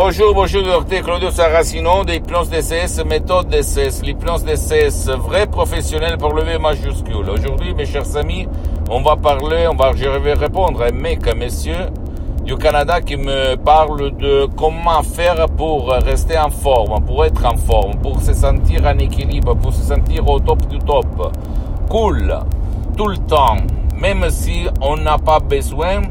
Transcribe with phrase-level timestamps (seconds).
[0.00, 6.56] Bonjour, bonjour, docteur Claudio Saracino d'hypnose DCS, méthode DCS, l'hypnose DCS, vrai professionnel pour lever
[6.56, 7.28] majuscule.
[7.28, 8.46] Aujourd'hui, mes chers amis,
[8.88, 11.88] on va parler, on va, je vais répondre à un mec, un monsieur
[12.44, 17.56] du Canada qui me parle de comment faire pour rester en forme, pour être en
[17.56, 21.34] forme, pour se sentir en équilibre, pour se sentir au top du top.
[21.90, 22.38] Cool,
[22.96, 23.56] tout le temps,
[24.00, 26.02] même si on n'a pas besoin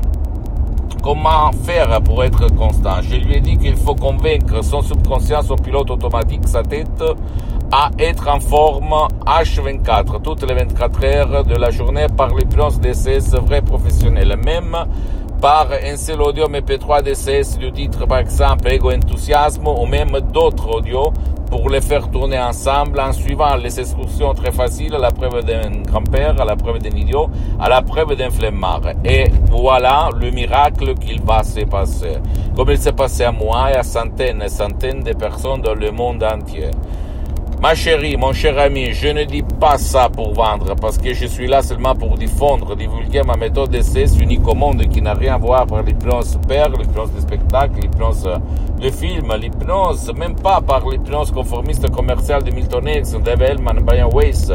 [1.07, 3.01] comment faire pour être constant.
[3.01, 7.01] Je lui ai dit qu'il faut convaincre son subconscient, son pilote automatique, sa tête,
[7.71, 8.93] à être en forme
[9.25, 14.35] H24, toutes les 24 heures de la journée par l'hypnose DCS vrai professionnel.
[14.43, 14.75] Même
[15.39, 20.67] par un seul audio MP3 DCS du titre par exemple Ego Enthousiasme ou même d'autres
[20.67, 21.13] audios
[21.49, 25.81] pour les faire tourner ensemble en suivant les instructions très faciles à la preuve d'un
[25.81, 27.29] grand-père, à la preuve d'un idiot,
[27.59, 28.81] à la preuve d'un flemmard.
[29.03, 32.17] Et voilà le miracle qu'il va se passer.
[32.55, 35.91] Comme il s'est passé à moi et à centaines et centaines de personnes dans le
[35.91, 36.71] monde entier.
[37.59, 41.25] Ma chérie, mon cher ami, je ne dis pas ça pour vendre, parce que je
[41.25, 45.33] suis là seulement pour diffondre, divulguer ma méthode d'essai unique au monde qui n'a rien
[45.33, 48.29] à voir par l'hypnose père, l'hypnose de spectacle, l'hypnose
[48.79, 54.09] de film, l'hypnose, même pas par l'hypnose conformiste commerciale de Milton Erickson, Dave Hellman, Brian
[54.13, 54.51] Weiss,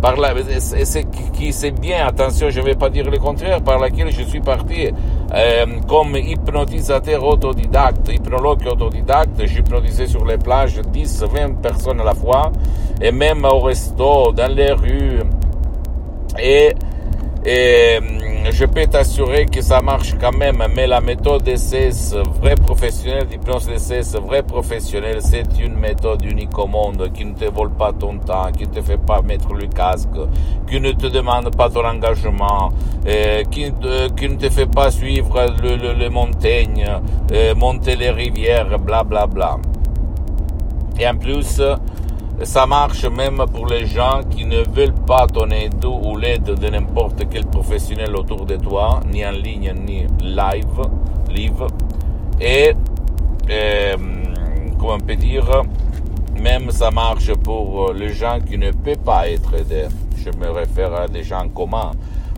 [0.00, 3.78] par la, c'est qui c'est bien, attention, je ne vais pas dire le contraire, par
[3.78, 4.88] laquelle je suis parti
[5.34, 12.14] euh, comme hypnotisateur autodidacte, hypnologue autodidacte, j'hypnotisais sur les plages 10, 20 personnes à la
[12.14, 12.52] fois,
[13.00, 15.22] et même au resto, dans les rues.
[16.38, 16.72] Et,
[17.44, 17.98] et
[18.50, 23.66] je peux t'assurer que ça marche quand même, mais la méthode DCS, vrai professionnel, d'hypnose
[23.66, 28.18] DCS, vrai professionnel, c'est une méthode unique au monde qui ne te vole pas ton
[28.18, 30.08] temps, qui ne te fait pas mettre le casque,
[30.68, 32.70] qui ne te demande pas ton engagement,
[33.50, 33.72] qui,
[34.16, 36.86] qui ne te fait pas suivre le, le, les montagnes,
[37.56, 39.58] monter les rivières, bla bla bla.
[40.98, 41.60] Et en plus,
[42.42, 46.68] ça marche même pour les gens qui ne veulent pas ton aide ou l'aide de
[46.68, 50.82] n'importe quel professionnel autour de toi, ni en ligne, ni live,
[51.30, 51.66] live.
[52.40, 52.74] Et,
[53.50, 53.96] euh,
[54.78, 55.62] comment on peut dire,
[56.38, 59.88] même ça marche pour les gens qui ne peuvent pas être aidés.
[60.16, 61.92] Je me réfère à des gens communs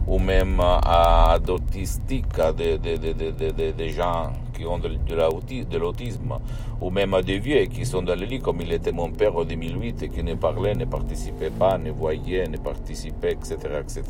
[0.06, 6.35] ou même à à des, des, des, des, gens qui ont de, l'autisme,
[6.81, 9.45] ou même des vieux qui sont dans le lit, comme il était mon père en
[9.45, 14.03] 2008, et qui ne parlait, ne participait pas, ne voyait, ne participait, etc., etc.,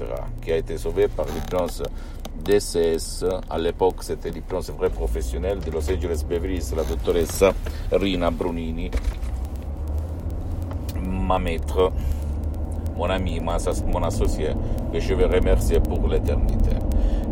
[0.43, 1.83] qui a été sauvé par l'hypnose
[2.43, 3.25] DCS.
[3.51, 7.53] À l'époque, c'était l'hypnose vrai professionnel de Los Angeles Beverly la dottoressa
[7.93, 8.91] Rina Brunini,
[11.03, 11.93] ma maître
[12.99, 14.49] mon ami, mon associé,
[14.93, 16.71] que je vais remercier pour l'éternité.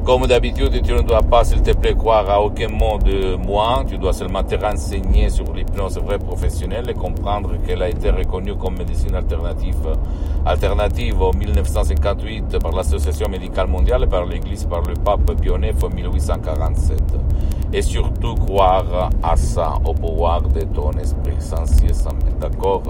[0.06, 3.83] Comme d'habitude, tu ne dois pas, s'il te plaît, croire à aucun mot de moi.
[3.89, 8.55] Tu dois seulement te renseigner sur l'hypnose vraie professionnelle et comprendre qu'elle a été reconnue
[8.55, 9.99] comme médecine alternative,
[11.21, 17.00] en 1958 par l'Association médicale mondiale et par l'Église par le pape Pionef en 1847.
[17.73, 22.06] Et surtout croire à ça, au pouvoir de ton esprit, sans cesse,
[22.41, 22.84] d'accord?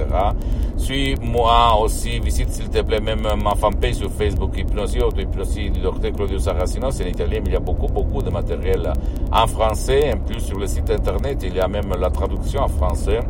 [0.76, 6.12] Suis-moi aussi, visite s'il te plaît même ma fanpage sur Facebook, Hypnosie, Auto-Hypnosie du docteur
[6.12, 6.90] Claudio Saracino.
[6.90, 8.92] C'est en italien, mais il y a beaucoup, beaucoup de matériel
[9.30, 10.12] en français.
[10.14, 13.20] En plus, sur le site internet, il y a même la traduction en français.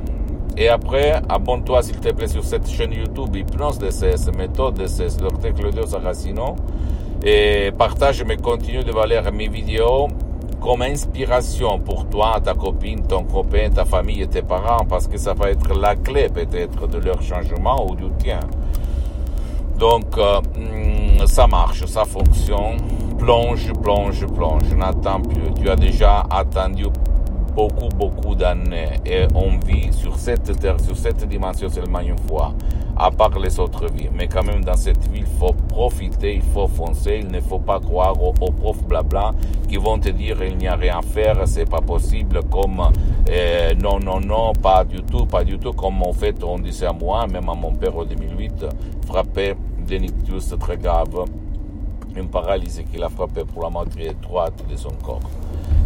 [0.57, 5.53] Et après, abonne-toi s'il te plaît sur cette chaîne YouTube Hypnose DCS, méthode DCS, Dr
[5.53, 6.55] Claudio Saracino,
[7.25, 10.09] et partage mes contenus de valeur mes vidéos
[10.61, 15.19] comme inspiration pour toi, ta copine, ton copain, ta famille et tes parents, parce que
[15.19, 18.41] ça va être la clé peut-être de leur changement ou du tien.
[19.79, 22.79] Donc, euh, hmm, ça marche, ça fonctionne.
[23.19, 24.73] Plonge, plonge, plonge.
[24.75, 25.53] N'attends plus.
[25.61, 26.85] Tu as déjà attendu
[27.55, 32.53] beaucoup, beaucoup d'années et on vit sur cette terre, sur cette dimension seulement une fois,
[32.97, 34.09] à part les autres vies.
[34.13, 37.59] Mais quand même, dans cette vie, il faut profiter, il faut foncer, il ne faut
[37.59, 39.35] pas croire aux, profs blabla
[39.69, 42.83] qui vont te dire il n'y a rien à faire, c'est pas possible, comme
[43.31, 46.87] euh, non, non, non, pas du tout, pas du tout, comme en fait on disait
[46.87, 48.67] à moi, même à mon père en 2008,
[49.07, 49.55] frappé
[49.87, 51.25] d'un ictus très grave,
[52.17, 55.21] une paralysie qui l'a frappé pour la moitié droite de son corps.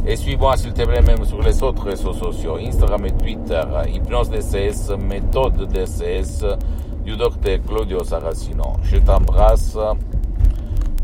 [0.07, 4.31] Et suis-moi s'il te plaît même sur les autres réseaux sociaux, Instagram et Twitter, Hypnose
[4.31, 6.45] DCS, méthode DCS
[7.05, 8.75] du docteur Claudio Saracino.
[8.83, 9.77] Je t'embrasse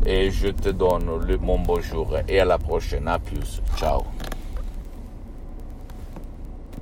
[0.07, 3.09] et je te donne le, mon bonjour et à la prochaine.
[3.09, 3.61] À plus.
[3.77, 4.03] Ciao.